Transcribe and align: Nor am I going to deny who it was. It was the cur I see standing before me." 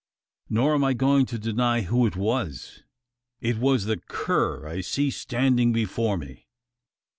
Nor 0.49 0.73
am 0.73 0.83
I 0.83 0.93
going 0.93 1.27
to 1.27 1.37
deny 1.37 1.81
who 1.81 2.07
it 2.07 2.15
was. 2.15 2.81
It 3.39 3.59
was 3.59 3.85
the 3.85 3.97
cur 4.09 4.65
I 4.67 4.81
see 4.81 5.11
standing 5.11 5.71
before 5.71 6.17
me." 6.17 6.47